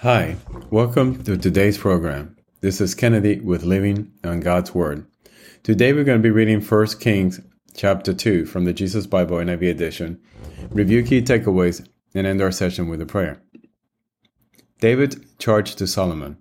Hi, 0.00 0.36
welcome 0.70 1.24
to 1.24 1.38
today's 1.38 1.78
program. 1.78 2.36
This 2.60 2.82
is 2.82 2.94
Kennedy 2.94 3.40
with 3.40 3.64
Living 3.64 4.12
on 4.22 4.40
God's 4.40 4.74
Word. 4.74 5.06
Today 5.62 5.94
we're 5.94 6.04
going 6.04 6.18
to 6.18 6.22
be 6.22 6.30
reading 6.30 6.60
1 6.60 6.86
Kings 7.00 7.40
chapter 7.74 8.12
2 8.12 8.44
from 8.44 8.66
the 8.66 8.74
Jesus 8.74 9.06
Bible 9.06 9.38
NIV 9.38 9.70
edition, 9.70 10.20
review 10.68 11.02
key 11.02 11.22
takeaways, 11.22 11.82
and 12.14 12.26
end 12.26 12.42
our 12.42 12.52
session 12.52 12.88
with 12.88 13.00
a 13.00 13.06
prayer. 13.06 13.40
David 14.80 15.24
charged 15.38 15.78
to 15.78 15.86
Solomon. 15.86 16.36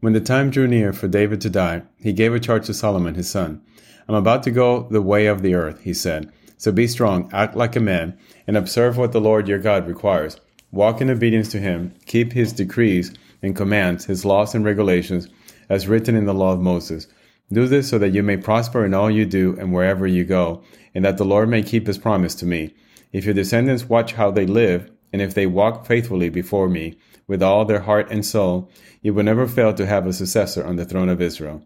When 0.00 0.12
the 0.12 0.20
time 0.20 0.50
drew 0.50 0.66
near 0.66 0.92
for 0.92 1.06
David 1.06 1.40
to 1.42 1.50
die, 1.50 1.82
he 1.98 2.12
gave 2.12 2.34
a 2.34 2.40
charge 2.40 2.66
to 2.66 2.74
Solomon 2.74 3.14
his 3.14 3.30
son. 3.30 3.62
I'm 4.08 4.16
about 4.16 4.42
to 4.42 4.50
go 4.50 4.88
the 4.90 5.00
way 5.00 5.26
of 5.26 5.42
the 5.42 5.54
earth, 5.54 5.80
he 5.82 5.94
said. 5.94 6.32
So 6.56 6.72
be 6.72 6.88
strong, 6.88 7.30
act 7.32 7.54
like 7.54 7.76
a 7.76 7.80
man, 7.80 8.18
and 8.48 8.56
observe 8.56 8.98
what 8.98 9.12
the 9.12 9.20
Lord 9.20 9.46
your 9.46 9.60
God 9.60 9.86
requires 9.86 10.40
Walk 10.76 11.00
in 11.00 11.08
obedience 11.08 11.48
to 11.52 11.58
him, 11.58 11.94
keep 12.04 12.34
his 12.34 12.52
decrees 12.52 13.10
and 13.40 13.56
commands, 13.56 14.04
his 14.04 14.26
laws 14.26 14.54
and 14.54 14.62
regulations, 14.62 15.26
as 15.70 15.88
written 15.88 16.14
in 16.14 16.26
the 16.26 16.34
law 16.34 16.52
of 16.52 16.60
Moses. 16.60 17.06
Do 17.50 17.66
this 17.66 17.88
so 17.88 17.98
that 17.98 18.10
you 18.10 18.22
may 18.22 18.36
prosper 18.36 18.84
in 18.84 18.92
all 18.92 19.10
you 19.10 19.24
do 19.24 19.56
and 19.58 19.72
wherever 19.72 20.06
you 20.06 20.22
go, 20.22 20.62
and 20.94 21.02
that 21.02 21.16
the 21.16 21.24
Lord 21.24 21.48
may 21.48 21.62
keep 21.62 21.86
his 21.86 21.96
promise 21.96 22.34
to 22.34 22.44
me. 22.44 22.74
If 23.10 23.24
your 23.24 23.32
descendants 23.32 23.88
watch 23.88 24.12
how 24.12 24.30
they 24.30 24.44
live, 24.44 24.90
and 25.14 25.22
if 25.22 25.32
they 25.32 25.46
walk 25.46 25.86
faithfully 25.86 26.28
before 26.28 26.68
me 26.68 26.98
with 27.26 27.42
all 27.42 27.64
their 27.64 27.80
heart 27.80 28.10
and 28.10 28.22
soul, 28.22 28.70
you 29.00 29.14
will 29.14 29.24
never 29.24 29.48
fail 29.48 29.72
to 29.72 29.86
have 29.86 30.06
a 30.06 30.12
successor 30.12 30.62
on 30.62 30.76
the 30.76 30.84
throne 30.84 31.08
of 31.08 31.22
Israel. 31.22 31.62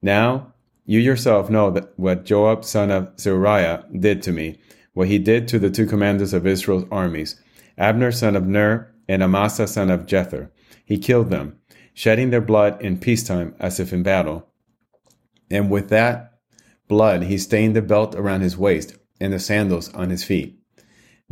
Now, 0.00 0.54
you 0.86 1.00
yourself 1.00 1.50
know 1.50 1.70
that 1.72 1.92
what 1.98 2.24
Joab 2.24 2.64
son 2.64 2.90
of 2.90 3.10
Zeruiah 3.20 3.84
did 4.00 4.22
to 4.22 4.32
me, 4.32 4.58
what 4.94 5.08
he 5.08 5.18
did 5.18 5.48
to 5.48 5.58
the 5.58 5.68
two 5.68 5.84
commanders 5.84 6.32
of 6.32 6.46
Israel's 6.46 6.86
armies. 6.90 7.38
Abner 7.78 8.12
son 8.12 8.36
of 8.36 8.46
Ner, 8.46 8.92
and 9.08 9.22
Amasa 9.22 9.66
son 9.66 9.90
of 9.90 10.04
Jether. 10.04 10.50
He 10.84 10.98
killed 10.98 11.30
them, 11.30 11.58
shedding 11.94 12.30
their 12.30 12.40
blood 12.40 12.82
in 12.82 12.98
peacetime 12.98 13.54
as 13.58 13.80
if 13.80 13.92
in 13.92 14.02
battle. 14.02 14.46
And 15.50 15.70
with 15.70 15.88
that 15.88 16.40
blood 16.88 17.24
he 17.24 17.38
stained 17.38 17.74
the 17.74 17.82
belt 17.82 18.14
around 18.14 18.42
his 18.42 18.56
waist 18.56 18.96
and 19.20 19.32
the 19.32 19.38
sandals 19.38 19.92
on 19.94 20.10
his 20.10 20.24
feet. 20.24 20.58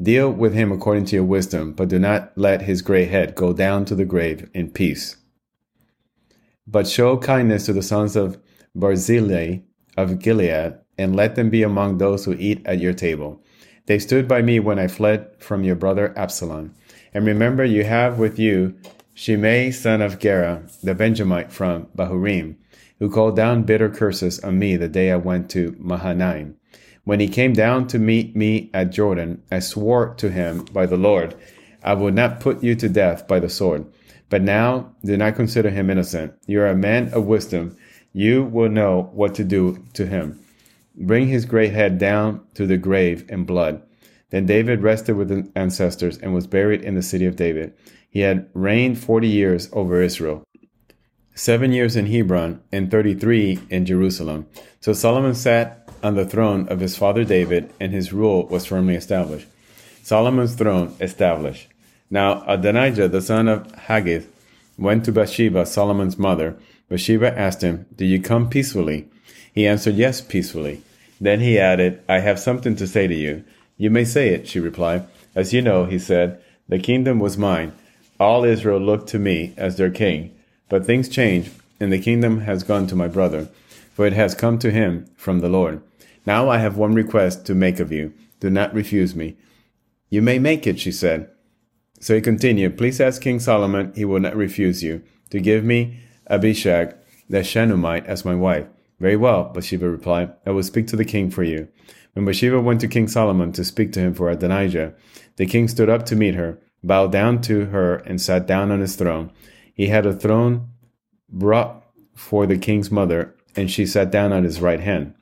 Deal 0.00 0.30
with 0.30 0.52
him 0.52 0.72
according 0.72 1.06
to 1.06 1.16
your 1.16 1.24
wisdom, 1.24 1.72
but 1.72 1.88
do 1.88 1.98
not 1.98 2.32
let 2.36 2.62
his 2.62 2.82
gray 2.82 3.06
head 3.06 3.34
go 3.34 3.52
down 3.52 3.84
to 3.86 3.94
the 3.94 4.04
grave 4.04 4.48
in 4.52 4.70
peace. 4.70 5.16
But 6.66 6.86
show 6.86 7.16
kindness 7.16 7.66
to 7.66 7.72
the 7.72 7.82
sons 7.82 8.16
of 8.16 8.38
Barzillai 8.74 9.60
of 9.96 10.18
Gilead, 10.18 10.74
and 10.98 11.16
let 11.16 11.34
them 11.34 11.48
be 11.48 11.62
among 11.62 11.96
those 11.96 12.24
who 12.24 12.34
eat 12.38 12.66
at 12.66 12.80
your 12.80 12.92
table. 12.92 13.42
They 13.86 13.98
stood 13.98 14.26
by 14.28 14.42
me 14.42 14.60
when 14.60 14.78
I 14.78 14.88
fled 14.88 15.28
from 15.38 15.64
your 15.64 15.76
brother 15.76 16.12
Absalom. 16.16 16.74
And 17.14 17.24
remember, 17.24 17.64
you 17.64 17.84
have 17.84 18.18
with 18.18 18.38
you 18.38 18.74
Shimei 19.14 19.70
son 19.70 20.02
of 20.02 20.18
Gera, 20.18 20.62
the 20.82 20.94
Benjamite 20.94 21.52
from 21.52 21.86
Bahurim, 21.96 22.56
who 22.98 23.08
called 23.08 23.36
down 23.36 23.62
bitter 23.62 23.88
curses 23.88 24.40
on 24.40 24.58
me 24.58 24.76
the 24.76 24.88
day 24.88 25.10
I 25.10 25.16
went 25.16 25.48
to 25.50 25.76
Mahanaim. 25.78 26.56
When 27.04 27.20
he 27.20 27.28
came 27.28 27.52
down 27.52 27.86
to 27.88 27.98
meet 28.00 28.34
me 28.34 28.70
at 28.74 28.90
Jordan, 28.90 29.40
I 29.50 29.60
swore 29.60 30.14
to 30.14 30.30
him 30.30 30.64
by 30.72 30.86
the 30.86 30.96
Lord, 30.96 31.36
I 31.84 31.94
will 31.94 32.10
not 32.10 32.40
put 32.40 32.64
you 32.64 32.74
to 32.74 32.88
death 32.88 33.28
by 33.28 33.38
the 33.38 33.48
sword. 33.48 33.86
But 34.28 34.42
now 34.42 34.92
do 35.04 35.16
not 35.16 35.36
consider 35.36 35.70
him 35.70 35.88
innocent. 35.88 36.34
You 36.46 36.60
are 36.62 36.66
a 36.66 36.76
man 36.76 37.12
of 37.14 37.26
wisdom. 37.26 37.76
You 38.12 38.42
will 38.42 38.68
know 38.68 39.10
what 39.12 39.36
to 39.36 39.44
do 39.44 39.84
to 39.94 40.04
him. 40.06 40.40
Bring 40.96 41.28
his 41.28 41.44
great 41.44 41.72
head 41.72 41.98
down 41.98 42.40
to 42.54 42.66
the 42.66 42.76
grave 42.76 43.24
in 43.28 43.44
blood. 43.44 43.82
Then 44.30 44.46
David 44.46 44.82
rested 44.82 45.16
with 45.16 45.30
his 45.30 45.46
ancestors 45.54 46.18
and 46.18 46.34
was 46.34 46.46
buried 46.46 46.82
in 46.82 46.94
the 46.94 47.02
city 47.02 47.26
of 47.26 47.36
David. 47.36 47.74
He 48.08 48.20
had 48.20 48.48
reigned 48.54 48.98
forty 48.98 49.28
years 49.28 49.68
over 49.72 50.02
Israel, 50.02 50.42
seven 51.34 51.72
years 51.72 51.96
in 51.96 52.06
Hebron, 52.06 52.62
and 52.72 52.90
thirty 52.90 53.14
three 53.14 53.58
in 53.68 53.84
Jerusalem. 53.84 54.46
So 54.80 54.92
Solomon 54.92 55.34
sat 55.34 55.88
on 56.02 56.14
the 56.14 56.26
throne 56.26 56.68
of 56.68 56.80
his 56.80 56.96
father 56.96 57.24
David, 57.24 57.72
and 57.78 57.92
his 57.92 58.12
rule 58.12 58.46
was 58.46 58.66
firmly 58.66 58.94
established. 58.94 59.46
Solomon's 60.02 60.54
throne 60.54 60.94
established. 61.00 61.68
Now 62.10 62.42
Adonijah, 62.46 63.08
the 63.08 63.20
son 63.20 63.48
of 63.48 63.70
Haggith, 63.74 64.32
went 64.78 65.04
to 65.04 65.12
Bathsheba, 65.12 65.66
Solomon's 65.66 66.18
mother. 66.18 66.56
Bathsheba 66.88 67.36
asked 67.36 67.62
him, 67.62 67.86
Do 67.96 68.04
you 68.04 68.20
come 68.20 68.48
peacefully? 68.48 69.08
He 69.52 69.66
answered, 69.66 69.96
Yes, 69.96 70.20
peacefully. 70.20 70.82
Then 71.20 71.40
he 71.40 71.58
added, 71.58 72.02
I 72.08 72.20
have 72.20 72.38
something 72.38 72.76
to 72.76 72.86
say 72.86 73.06
to 73.06 73.14
you. 73.14 73.44
You 73.76 73.90
may 73.90 74.04
say 74.04 74.30
it, 74.30 74.48
she 74.48 74.60
replied. 74.60 75.06
As 75.34 75.52
you 75.52 75.62
know, 75.62 75.84
he 75.84 75.98
said, 75.98 76.42
the 76.68 76.78
kingdom 76.78 77.18
was 77.18 77.38
mine. 77.38 77.72
All 78.18 78.44
Israel 78.44 78.80
looked 78.80 79.08
to 79.10 79.18
me 79.18 79.54
as 79.56 79.76
their 79.76 79.90
king. 79.90 80.34
But 80.68 80.84
things 80.84 81.08
change, 81.08 81.50
and 81.78 81.92
the 81.92 82.00
kingdom 82.00 82.40
has 82.40 82.62
gone 82.62 82.86
to 82.88 82.96
my 82.96 83.08
brother, 83.08 83.48
for 83.94 84.06
it 84.06 84.14
has 84.14 84.34
come 84.34 84.58
to 84.58 84.70
him 84.70 85.06
from 85.16 85.40
the 85.40 85.48
Lord. 85.48 85.80
Now 86.24 86.48
I 86.48 86.58
have 86.58 86.76
one 86.76 86.94
request 86.94 87.46
to 87.46 87.54
make 87.54 87.78
of 87.78 87.92
you. 87.92 88.12
Do 88.40 88.50
not 88.50 88.74
refuse 88.74 89.14
me. 89.14 89.36
You 90.10 90.22
may 90.22 90.38
make 90.38 90.66
it, 90.66 90.80
she 90.80 90.92
said. 90.92 91.30
So 92.00 92.14
he 92.14 92.20
continued, 92.20 92.76
Please 92.76 93.00
ask 93.00 93.22
King 93.22 93.40
Solomon, 93.40 93.92
he 93.94 94.04
will 94.04 94.20
not 94.20 94.36
refuse 94.36 94.82
you, 94.82 95.02
to 95.30 95.40
give 95.40 95.64
me 95.64 96.00
Abishag 96.28 96.94
the 97.28 97.42
Shunammite 97.42 98.06
as 98.06 98.24
my 98.24 98.34
wife. 98.34 98.66
Very 98.98 99.16
well, 99.16 99.50
Bathsheba 99.52 99.88
replied. 99.88 100.32
I 100.46 100.50
will 100.50 100.62
speak 100.62 100.86
to 100.88 100.96
the 100.96 101.04
king 101.04 101.30
for 101.30 101.42
you. 101.42 101.68
When 102.14 102.24
Bathsheba 102.24 102.60
went 102.60 102.80
to 102.80 102.88
King 102.88 103.08
Solomon 103.08 103.52
to 103.52 103.64
speak 103.64 103.92
to 103.92 104.00
him 104.00 104.14
for 104.14 104.30
Adonijah, 104.30 104.94
the 105.36 105.46
king 105.46 105.68
stood 105.68 105.90
up 105.90 106.06
to 106.06 106.16
meet 106.16 106.34
her, 106.34 106.58
bowed 106.82 107.12
down 107.12 107.42
to 107.42 107.66
her, 107.66 107.96
and 107.96 108.20
sat 108.20 108.46
down 108.46 108.70
on 108.70 108.80
his 108.80 108.96
throne. 108.96 109.30
He 109.74 109.88
had 109.88 110.06
a 110.06 110.14
throne 110.14 110.70
brought 111.28 111.84
for 112.14 112.46
the 112.46 112.56
king's 112.56 112.90
mother, 112.90 113.36
and 113.54 113.70
she 113.70 113.84
sat 113.84 114.10
down 114.10 114.32
at 114.32 114.44
his 114.44 114.60
right 114.62 114.80
hand. 114.80 115.14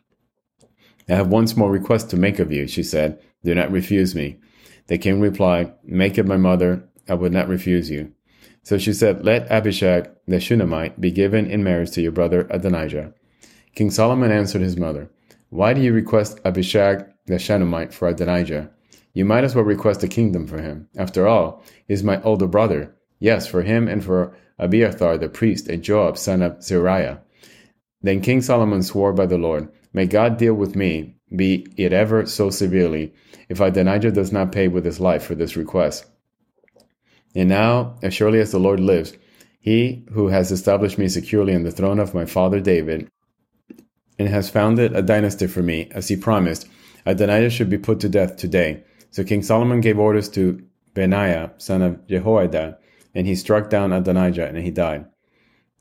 I 1.08 1.14
have 1.16 1.26
one 1.26 1.48
small 1.48 1.68
request 1.68 2.10
to 2.10 2.16
make 2.16 2.38
of 2.38 2.52
you, 2.52 2.68
she 2.68 2.82
said. 2.82 3.20
Do 3.42 3.54
not 3.54 3.72
refuse 3.72 4.14
me. 4.14 4.38
The 4.86 4.98
king 4.98 5.20
replied, 5.20 5.74
Make 5.82 6.16
it 6.16 6.26
my 6.26 6.36
mother. 6.36 6.88
I 7.08 7.14
would 7.14 7.32
not 7.32 7.48
refuse 7.48 7.90
you. 7.90 8.12
So 8.62 8.78
she 8.78 8.92
said, 8.92 9.24
Let 9.24 9.50
Abishag 9.50 10.10
the 10.26 10.40
Shunammite 10.40 11.00
be 11.00 11.10
given 11.10 11.46
in 11.46 11.64
marriage 11.64 11.90
to 11.92 12.00
your 12.00 12.12
brother 12.12 12.46
Adonijah. 12.50 13.12
King 13.74 13.90
Solomon 13.90 14.30
answered 14.30 14.62
his 14.62 14.76
mother, 14.76 15.10
Why 15.50 15.74
do 15.74 15.80
you 15.80 15.92
request 15.92 16.40
Abishag 16.44 17.06
the 17.26 17.38
Shunammite 17.38 17.92
for 17.92 18.08
Adonijah? 18.08 18.70
You 19.12 19.24
might 19.24 19.44
as 19.44 19.54
well 19.54 19.64
request 19.64 20.02
a 20.02 20.08
kingdom 20.08 20.46
for 20.46 20.60
him. 20.60 20.88
After 20.96 21.26
all, 21.26 21.62
he 21.86 21.94
is 21.94 22.04
my 22.04 22.22
older 22.22 22.46
brother. 22.46 22.94
Yes, 23.18 23.46
for 23.46 23.62
him 23.62 23.88
and 23.88 24.04
for 24.04 24.36
Abiathar 24.58 25.18
the 25.18 25.28
priest 25.28 25.68
and 25.68 25.82
Joab 25.82 26.18
son 26.18 26.42
of 26.42 26.62
Zeruiah. 26.62 27.20
Then 28.00 28.20
King 28.20 28.42
Solomon 28.42 28.82
swore 28.82 29.12
by 29.12 29.26
the 29.26 29.38
Lord, 29.38 29.68
May 29.92 30.06
God 30.06 30.36
deal 30.36 30.54
with 30.54 30.76
me, 30.76 31.16
be 31.34 31.66
it 31.76 31.92
ever 31.92 32.26
so 32.26 32.50
severely, 32.50 33.12
if 33.48 33.60
Adonijah 33.60 34.12
does 34.12 34.32
not 34.32 34.52
pay 34.52 34.68
with 34.68 34.84
his 34.84 35.00
life 35.00 35.24
for 35.24 35.34
this 35.34 35.56
request. 35.56 36.04
And 37.34 37.48
now, 37.48 37.96
as 38.02 38.14
surely 38.14 38.40
as 38.40 38.52
the 38.52 38.58
Lord 38.58 38.78
lives, 38.78 39.16
he 39.60 40.04
who 40.12 40.28
has 40.28 40.52
established 40.52 40.98
me 40.98 41.08
securely 41.08 41.54
on 41.54 41.62
the 41.62 41.72
throne 41.72 41.98
of 41.98 42.14
my 42.14 42.26
father 42.26 42.60
David, 42.60 43.08
and 44.18 44.28
has 44.28 44.50
founded 44.50 44.94
a 44.94 45.02
dynasty 45.02 45.46
for 45.46 45.62
me, 45.62 45.88
as 45.92 46.08
he 46.08 46.16
promised. 46.16 46.68
Adonijah 47.06 47.50
should 47.50 47.70
be 47.70 47.78
put 47.78 48.00
to 48.00 48.08
death 48.08 48.36
today. 48.36 48.84
So 49.10 49.24
King 49.24 49.42
Solomon 49.42 49.80
gave 49.80 49.98
orders 49.98 50.28
to 50.30 50.64
Benaiah, 50.94 51.52
son 51.58 51.82
of 51.82 52.06
Jehoiada, 52.06 52.78
and 53.14 53.26
he 53.26 53.34
struck 53.34 53.70
down 53.70 53.92
Adonijah, 53.92 54.46
and 54.46 54.58
he 54.58 54.70
died. 54.70 55.06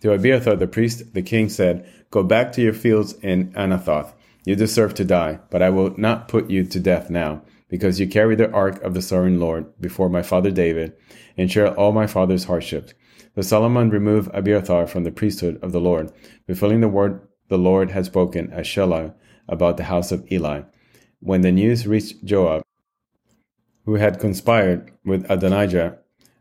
To 0.01 0.11
Abiathar 0.11 0.57
the 0.57 0.67
priest, 0.67 1.13
the 1.13 1.21
king 1.21 1.47
said, 1.49 1.89
Go 2.11 2.23
back 2.23 2.51
to 2.53 2.61
your 2.61 2.73
fields 2.73 3.13
in 3.21 3.53
Anathoth. 3.53 4.13
You 4.45 4.55
deserve 4.55 4.93
to 4.95 5.05
die, 5.05 5.39
but 5.49 5.61
I 5.61 5.69
will 5.69 5.93
not 5.97 6.27
put 6.27 6.49
you 6.49 6.65
to 6.65 6.79
death 6.79 7.09
now, 7.09 7.41
because 7.69 7.99
you 7.99 8.07
carry 8.07 8.35
the 8.35 8.51
ark 8.51 8.81
of 8.83 8.93
the 8.93 9.01
sovereign 9.01 9.39
Lord 9.39 9.65
before 9.79 10.09
my 10.09 10.21
father 10.21 10.51
David, 10.51 10.93
and 11.37 11.49
share 11.49 11.73
all 11.73 11.91
my 11.91 12.07
father's 12.07 12.43
hardships. 12.43 12.93
So 13.35 13.41
Solomon 13.41 13.89
removed 13.89 14.29
Abiathar 14.33 14.87
from 14.87 15.05
the 15.05 15.11
priesthood 15.11 15.57
of 15.63 15.71
the 15.71 15.79
Lord, 15.79 16.11
fulfilling 16.45 16.81
the 16.81 16.89
word 16.89 17.27
the 17.49 17.57
Lord 17.57 17.91
had 17.91 18.05
spoken 18.05 18.51
at 18.51 18.65
Shiloh 18.65 19.13
about 19.47 19.77
the 19.77 19.83
house 19.83 20.11
of 20.11 20.29
Eli. 20.31 20.61
When 21.19 21.41
the 21.41 21.51
news 21.51 21.87
reached 21.87 22.23
Joab, 22.25 22.63
who 23.85 23.95
had 23.95 24.19
conspired 24.19 24.91
with 25.05 25.29
Adonijah, 25.29 25.99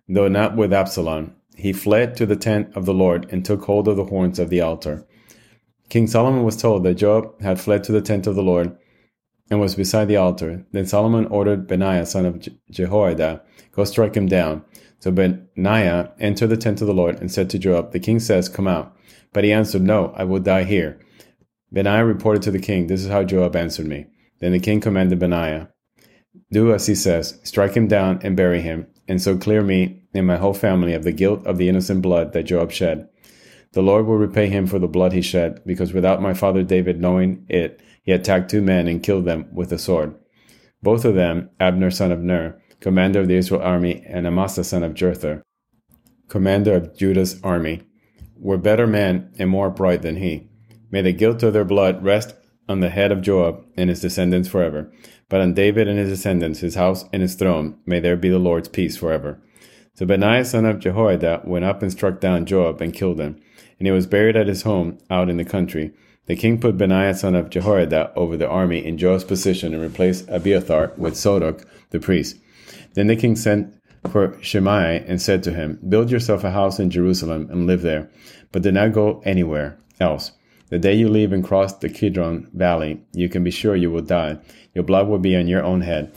though 0.09 0.29
not 0.29 0.57
with 0.57 0.73
Absalom, 0.73 1.35
he 1.57 1.73
fled 1.73 2.17
to 2.17 2.27
the 2.27 2.37
tent 2.37 2.75
of 2.75 2.87
the 2.87 2.95
Lord 2.95 3.27
and 3.31 3.45
took 3.45 3.65
hold 3.65 3.89
of 3.89 3.97
the 3.97 4.05
horns 4.05 4.39
of 4.39 4.49
the 4.49 4.61
altar. 4.61 5.07
King 5.89 6.07
Solomon 6.07 6.45
was 6.45 6.57
told 6.57 6.85
that 6.85 6.95
Joab 6.95 7.41
had 7.43 7.61
fled 7.61 7.85
to 7.85 7.93
the 7.93 8.01
tent 8.01 8.27
of 8.27 8.35
the 8.35 8.43
Lord 8.43 8.77
and 9.51 9.61
was 9.61 9.75
beside 9.75 10.09
the 10.09 10.17
altar. 10.17 10.65
Then 10.73 10.87
Solomon 10.87 11.27
ordered 11.27 11.67
Benaiah, 11.67 12.07
son 12.07 12.25
of 12.25 12.49
Jehoiada, 12.71 13.43
go 13.73 13.85
strike 13.85 14.17
him 14.17 14.27
down. 14.27 14.65
So 15.01 15.11
Benaiah 15.11 16.13
entered 16.19 16.47
the 16.47 16.57
tent 16.57 16.81
of 16.81 16.87
the 16.87 16.95
Lord 16.95 17.21
and 17.21 17.31
said 17.31 17.51
to 17.51 17.59
Joab, 17.59 17.93
The 17.93 18.01
king 18.01 18.21
says, 18.21 18.49
Come 18.49 18.67
out. 18.67 18.97
But 19.33 19.45
he 19.45 19.53
answered, 19.53 19.83
No, 19.83 20.13
I 20.17 20.25
will 20.25 20.41
die 20.41 20.65
here. 20.65 21.01
Benaiah 21.73 22.05
reported 22.05 22.43
to 22.43 22.51
the 22.51 22.59
king, 22.59 22.87
This 22.87 23.03
is 23.03 23.11
how 23.11 23.25
Joab 23.25 23.57
answered 23.57 23.87
me. 23.87 24.07
Then 24.41 24.53
the 24.53 24.61
king 24.61 24.81
commanded 24.81 25.19
Benaiah, 25.19 25.71
Do 26.51 26.73
as 26.75 26.87
he 26.87 26.95
says, 26.95 27.41
strike 27.45 27.75
him 27.75 27.89
down 27.89 28.21
and 28.23 28.37
bury 28.37 28.61
him, 28.61 28.87
and 29.09 29.23
so 29.23 29.37
clear 29.37 29.63
me 29.63 30.03
and 30.15 30.27
my 30.27 30.37
whole 30.37 30.55
family 30.55 30.93
of 30.93 31.05
the 31.05 31.13
guilt 31.13 31.47
of 31.47 31.57
the 31.59 31.69
innocent 31.69 32.03
blood 32.03 32.33
that 32.33 32.45
Joab 32.45 32.73
shed. 32.73 33.09
The 33.73 33.83
Lord 33.83 34.07
will 34.07 34.17
repay 34.17 34.49
him 34.49 34.67
for 34.67 34.79
the 34.79 34.87
blood 34.87 35.13
he 35.13 35.23
shed, 35.23 35.63
because 35.65 35.95
without 35.95 36.21
my 36.21 36.35
father 36.35 36.63
David 36.63 37.01
knowing 37.01 37.47
it, 37.49 37.81
he 38.03 38.13
attacked 38.13 38.51
two 38.51 38.61
men 38.61 38.87
and 38.87 39.03
killed 39.03 39.25
them 39.25 39.49
with 39.53 39.73
a 39.73 39.79
sword. 39.79 40.15
Both 40.83 41.05
of 41.05 41.15
them, 41.15 41.49
Abner 41.59 41.91
son 41.91 42.13
of 42.13 42.21
Ner, 42.21 42.61
commander 42.81 43.21
of 43.21 43.29
the 43.29 43.37
Israel 43.37 43.63
army, 43.63 44.05
and 44.07 44.27
Amasa 44.27 44.65
son 44.65 44.83
of 44.83 44.93
Jether, 44.93 45.41
commander 46.29 46.75
of 46.75 46.97
Judah's 46.97 47.41
army, 47.43 47.83
were 48.43 48.59
better 48.59 48.87
men 48.87 49.33
and 49.39 49.49
more 49.49 49.69
upright 49.69 50.03
than 50.03 50.17
he. 50.17 50.49
May 50.91 51.01
the 51.01 51.13
guilt 51.13 51.43
of 51.43 51.53
their 51.53 51.65
blood 51.65 52.03
rest 52.03 52.35
on 52.69 52.81
the 52.81 52.91
head 52.91 53.13
of 53.13 53.23
Joab 53.23 53.65
and 53.77 53.89
his 53.89 54.01
descendants 54.01 54.49
forever. 54.49 54.93
But 55.29 55.41
on 55.41 55.55
David 55.55 55.89
and 55.89 55.99
his 55.99 56.11
descendants, 56.11 56.61
his 56.61 56.75
house 56.75 57.05
and 57.13 57.23
his 57.23 57.35
throne, 57.35 57.79
may 57.87 58.01
there 58.01 58.17
be 58.17 58.29
the 58.29 58.39
Lord's 58.39 58.69
peace 58.69 58.97
forever. 58.97 59.41
So 59.95 60.07
Benaiah 60.07 60.45
son 60.45 60.67
of 60.67 60.81
Jehoiada 60.81 61.43
went 61.45 61.65
up 61.65 61.83
and 61.83 61.93
struck 61.93 62.21
down 62.21 62.47
Joab 62.47 62.81
and 62.81 62.93
killed 62.93 63.21
him, 63.21 63.41
and 63.79 63.87
he 63.87 63.93
was 63.93 64.07
buried 64.07 64.37
at 64.37 64.49
his 64.49 64.63
home 64.63 64.99
out 65.09 65.31
in 65.31 65.37
the 65.37 65.45
country. 65.45 65.93
The 66.27 66.37
king 66.37 66.61
put 66.61 66.77
Benaiah 66.77 67.15
son 67.15 67.35
of 67.35 67.51
Jehoiada 67.51 68.13
over 68.17 68.37
the 68.37 68.49
army 68.49 68.85
in 68.85 68.99
Joab's 68.99 69.25
position 69.25 69.73
and 69.75 69.83
replaced 69.83 70.29
Abiathar 70.29 70.93
with 70.97 71.17
Zadok 71.17 71.65
the 71.91 72.01
priest. 72.01 72.37
Then 72.95 73.07
the 73.07 73.17
king 73.17 73.37
sent 73.37 73.75
for 74.11 74.37
Shimei 74.43 75.05
and 75.07 75.21
said 75.21 75.43
to 75.45 75.53
him, 75.53 75.79
Build 75.89 76.11
yourself 76.11 76.45
a 76.45 76.51
house 76.51 76.79
in 76.79 76.91
Jerusalem 76.91 77.49
and 77.51 77.67
live 77.67 77.83
there, 77.83 78.11
but 78.51 78.63
do 78.63 78.73
not 78.73 78.93
go 78.93 79.23
anywhere 79.25 79.79
else. 80.01 80.33
The 80.69 80.79
day 80.79 80.95
you 80.95 81.09
leave 81.09 81.33
and 81.33 81.45
cross 81.45 81.75
the 81.75 81.89
Kidron 81.89 82.49
valley, 82.55 83.03
you 83.13 83.29
can 83.29 83.45
be 83.45 83.51
sure 83.51 83.77
you 83.77 83.91
will 83.91 84.03
die. 84.03 84.39
Your 84.75 84.85
blood 84.85 85.07
will 85.07 85.19
be 85.19 85.37
on 85.37 85.47
your 85.47 85.63
own 85.63 85.83
head. 85.83 86.15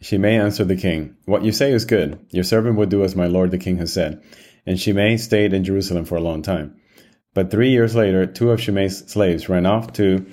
Shimei 0.00 0.36
answered 0.36 0.68
the 0.68 0.76
king, 0.76 1.16
What 1.24 1.42
you 1.42 1.52
say 1.52 1.72
is 1.72 1.84
good. 1.86 2.18
Your 2.30 2.44
servant 2.44 2.76
will 2.76 2.86
do 2.86 3.02
as 3.02 3.16
my 3.16 3.26
lord 3.26 3.50
the 3.50 3.58
king 3.58 3.78
has 3.78 3.92
said. 3.92 4.22
And 4.66 4.78
Shimei 4.78 5.16
stayed 5.16 5.52
in 5.52 5.64
Jerusalem 5.64 6.04
for 6.04 6.16
a 6.16 6.20
long 6.20 6.42
time. 6.42 6.78
But 7.32 7.50
three 7.50 7.70
years 7.70 7.94
later, 7.94 8.26
two 8.26 8.50
of 8.50 8.60
Shimei's 8.60 9.10
slaves 9.10 9.48
ran 9.48 9.66
off 9.66 9.92
to 9.94 10.26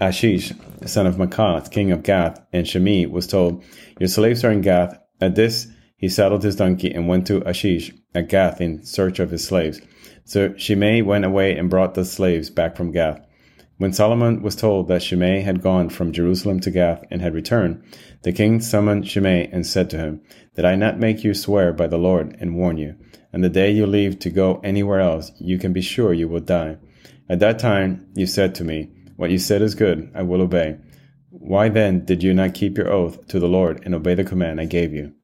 Achish, 0.00 0.52
son 0.86 1.06
of 1.06 1.16
Maacah, 1.16 1.70
king 1.70 1.92
of 1.92 2.02
Gath, 2.02 2.40
and 2.52 2.66
Shimei 2.66 3.06
was 3.06 3.26
told, 3.26 3.62
Your 3.98 4.08
slaves 4.08 4.44
are 4.44 4.50
in 4.50 4.60
Gath. 4.60 4.98
At 5.20 5.36
this, 5.36 5.68
he 5.96 6.08
saddled 6.08 6.42
his 6.42 6.56
donkey 6.56 6.92
and 6.92 7.08
went 7.08 7.26
to 7.26 7.48
Achish 7.48 7.92
at 8.14 8.28
Gath 8.28 8.60
in 8.60 8.84
search 8.84 9.18
of 9.18 9.30
his 9.30 9.44
slaves. 9.44 9.80
So 10.24 10.54
Shimei 10.56 11.02
went 11.02 11.24
away 11.24 11.56
and 11.56 11.70
brought 11.70 11.94
the 11.94 12.04
slaves 12.04 12.50
back 12.50 12.76
from 12.76 12.92
Gath. 12.92 13.20
When 13.76 13.92
Solomon 13.92 14.40
was 14.40 14.54
told 14.54 14.86
that 14.88 15.02
Shimei 15.02 15.40
had 15.40 15.60
gone 15.60 15.88
from 15.88 16.12
Jerusalem 16.12 16.60
to 16.60 16.70
Gath 16.70 17.04
and 17.10 17.20
had 17.20 17.34
returned, 17.34 17.82
the 18.22 18.32
king 18.32 18.60
summoned 18.60 19.08
Shimei 19.08 19.48
and 19.52 19.66
said 19.66 19.90
to 19.90 19.98
him, 19.98 20.20
Did 20.54 20.64
I 20.64 20.76
not 20.76 21.00
make 21.00 21.24
you 21.24 21.34
swear 21.34 21.72
by 21.72 21.88
the 21.88 21.98
Lord 21.98 22.36
and 22.38 22.56
warn 22.56 22.78
you? 22.78 22.94
And 23.32 23.42
the 23.42 23.48
day 23.48 23.72
you 23.72 23.86
leave 23.86 24.20
to 24.20 24.30
go 24.30 24.60
anywhere 24.62 25.00
else, 25.00 25.32
you 25.38 25.58
can 25.58 25.72
be 25.72 25.82
sure 25.82 26.12
you 26.12 26.28
will 26.28 26.40
die. 26.40 26.76
At 27.28 27.40
that 27.40 27.58
time 27.58 28.06
you 28.14 28.26
said 28.26 28.54
to 28.56 28.64
me, 28.64 28.90
What 29.16 29.30
you 29.30 29.38
said 29.38 29.60
is 29.60 29.74
good, 29.74 30.10
I 30.14 30.22
will 30.22 30.40
obey. 30.40 30.76
Why 31.30 31.68
then 31.68 32.04
did 32.04 32.22
you 32.22 32.32
not 32.32 32.54
keep 32.54 32.78
your 32.78 32.92
oath 32.92 33.26
to 33.28 33.40
the 33.40 33.48
Lord 33.48 33.82
and 33.84 33.94
obey 33.94 34.14
the 34.14 34.22
command 34.22 34.60
I 34.60 34.66
gave 34.66 34.92
you? 34.92 35.14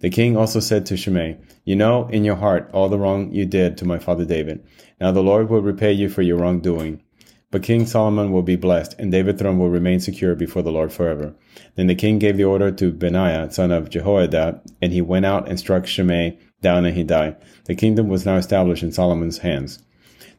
The 0.00 0.10
king 0.10 0.36
also 0.36 0.60
said 0.60 0.86
to 0.86 0.96
Shimei, 0.96 1.38
You 1.64 1.76
know 1.76 2.08
in 2.08 2.24
your 2.24 2.36
heart 2.36 2.70
all 2.72 2.88
the 2.88 2.98
wrong 2.98 3.32
you 3.32 3.46
did 3.46 3.76
to 3.78 3.84
my 3.84 3.98
father 3.98 4.24
David. 4.24 4.64
Now 5.00 5.10
the 5.12 5.22
Lord 5.22 5.50
will 5.50 5.62
repay 5.62 5.92
you 5.92 6.08
for 6.08 6.22
your 6.22 6.38
wrongdoing. 6.38 7.02
But 7.50 7.62
King 7.62 7.86
Solomon 7.86 8.30
will 8.30 8.42
be 8.42 8.56
blessed, 8.56 8.94
and 8.98 9.10
David's 9.10 9.40
throne 9.40 9.58
will 9.58 9.70
remain 9.70 10.00
secure 10.00 10.34
before 10.34 10.60
the 10.60 10.70
Lord 10.70 10.92
forever. 10.92 11.34
Then 11.76 11.86
the 11.86 11.94
king 11.94 12.18
gave 12.18 12.36
the 12.36 12.44
order 12.44 12.70
to 12.70 12.92
Benaiah, 12.92 13.50
son 13.50 13.72
of 13.72 13.88
Jehoiada, 13.88 14.60
and 14.82 14.92
he 14.92 15.00
went 15.00 15.24
out 15.24 15.48
and 15.48 15.58
struck 15.58 15.86
Shimei 15.86 16.38
down, 16.60 16.84
and 16.84 16.94
he 16.94 17.04
died. 17.04 17.36
The 17.64 17.74
kingdom 17.74 18.08
was 18.08 18.26
now 18.26 18.36
established 18.36 18.82
in 18.82 18.92
Solomon's 18.92 19.38
hands. 19.38 19.82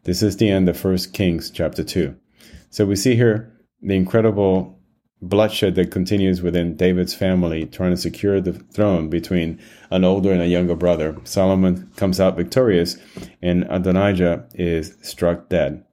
This 0.03 0.21
is 0.21 0.37
the 0.37 0.49
end 0.49 0.69
of 0.69 0.77
First 0.77 1.11
Kings 1.13 1.49
chapter 1.49 1.83
2. 1.83 2.15
So 2.69 2.85
we 2.85 2.95
see 2.95 3.15
here 3.15 3.59
the 3.81 3.95
incredible 3.95 4.78
bloodshed 5.21 5.75
that 5.75 5.91
continues 5.91 6.41
within 6.41 6.75
David's 6.75 7.13
family, 7.13 7.65
trying 7.65 7.91
to 7.91 7.97
secure 7.97 8.39
the 8.39 8.53
throne 8.53 9.09
between 9.09 9.59
an 9.91 10.03
older 10.03 10.31
and 10.31 10.41
a 10.41 10.47
younger 10.47 10.75
brother. 10.75 11.17
Solomon 11.23 11.91
comes 11.95 12.19
out 12.19 12.37
victorious, 12.37 12.97
and 13.41 13.65
Adonijah 13.69 14.47
is 14.53 14.97
struck 15.01 15.49
dead. 15.49 15.83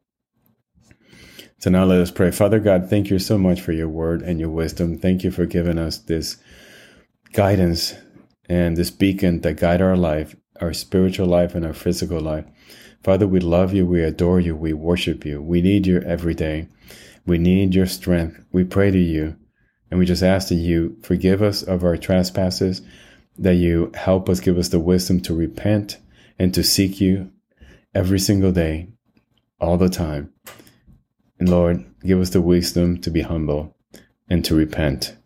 So 1.59 1.71
now 1.71 1.85
let 1.85 2.01
us 2.01 2.11
pray. 2.11 2.31
Father 2.31 2.61
God, 2.61 2.89
thank 2.89 3.11
you 3.11 3.19
so 3.19 3.39
much 3.39 3.61
for 3.61 3.73
your 3.73 3.89
word 3.89 4.23
and 4.23 4.39
your 4.39 4.51
wisdom. 4.51 4.99
Thank 4.99 5.25
you 5.25 5.31
for 5.31 5.47
giving 5.47 5.79
us 5.79 5.99
this 5.99 6.37
guidance 7.33 7.95
and 8.49 8.77
this 8.77 8.91
beacon 8.91 9.41
that 9.41 9.59
guide 9.59 9.83
our 9.83 9.97
life, 9.97 10.37
our 10.61 10.73
spiritual 10.73 11.27
life 11.27 11.55
and 11.55 11.65
our 11.65 11.73
physical 11.73 12.21
life. 12.21 12.45
Father, 13.03 13.27
we 13.27 13.41
love 13.41 13.73
you, 13.73 13.87
we 13.87 14.03
adore 14.03 14.41
you, 14.41 14.57
we 14.57 14.73
worship 14.73 15.25
you. 15.25 15.41
We 15.41 15.63
need 15.63 15.87
you 15.87 16.01
every 16.01 16.35
day. 16.35 16.69
We 17.27 17.39
need 17.39 17.75
your 17.75 17.87
strength. 17.87 18.45
We 18.53 18.65
pray 18.65 18.91
to 18.91 18.99
you 18.99 19.37
and 19.91 19.99
we 19.99 20.07
just 20.07 20.23
ask 20.23 20.49
that 20.49 20.57
you 20.57 20.97
forgive 21.03 21.43
us 21.43 21.63
of 21.63 21.85
our 21.85 21.97
trespasses, 21.97 22.83
that 23.39 23.55
you 23.55 23.93
help 23.95 24.29
us, 24.29 24.41
give 24.41 24.59
us 24.59 24.69
the 24.69 24.81
wisdom 24.81 25.21
to 25.21 25.35
repent 25.35 25.99
and 26.39 26.53
to 26.55 26.63
seek 26.63 27.01
you 27.01 27.31
every 27.95 28.19
single 28.19 28.53
day, 28.53 28.89
all 29.61 29.77
the 29.77 29.89
time. 29.89 30.33
And 31.39 31.49
Lord, 31.49 31.85
give 32.05 32.21
us 32.21 32.31
the 32.31 32.41
wisdom 32.41 33.01
to 33.03 33.11
be 33.11 33.23
humble 33.23 33.77
and 34.29 34.45
to 34.45 34.55
repent 34.55 35.17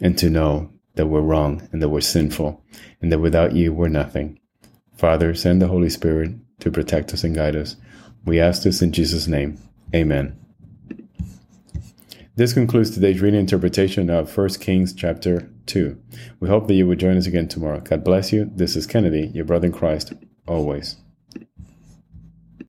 and 0.00 0.16
to 0.18 0.30
know 0.30 0.70
that 0.94 1.06
we're 1.06 1.20
wrong 1.20 1.68
and 1.72 1.82
that 1.82 1.88
we're 1.88 2.00
sinful 2.00 2.62
and 3.00 3.12
that 3.12 3.18
without 3.18 3.54
you, 3.54 3.72
we're 3.72 3.88
nothing. 3.88 4.39
Father, 5.00 5.34
send 5.34 5.62
the 5.62 5.68
Holy 5.68 5.88
Spirit 5.88 6.32
to 6.58 6.70
protect 6.70 7.14
us 7.14 7.24
and 7.24 7.34
guide 7.34 7.56
us. 7.56 7.76
We 8.26 8.38
ask 8.38 8.64
this 8.64 8.82
in 8.82 8.92
Jesus' 8.92 9.26
name. 9.26 9.58
Amen. 9.94 10.38
This 12.36 12.52
concludes 12.52 12.90
today's 12.90 13.22
reading 13.22 13.40
interpretation 13.40 14.10
of 14.10 14.36
1 14.36 14.48
Kings 14.60 14.92
chapter 14.92 15.50
2. 15.64 15.98
We 16.40 16.50
hope 16.50 16.66
that 16.66 16.74
you 16.74 16.86
will 16.86 16.96
join 16.96 17.16
us 17.16 17.26
again 17.26 17.48
tomorrow. 17.48 17.80
God 17.80 18.04
bless 18.04 18.30
you. 18.30 18.50
This 18.54 18.76
is 18.76 18.86
Kennedy, 18.86 19.28
your 19.28 19.46
brother 19.46 19.68
in 19.68 19.72
Christ, 19.72 20.12
always. 20.46 20.96